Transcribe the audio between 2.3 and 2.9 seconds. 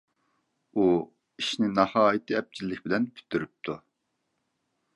ئەپچىللىك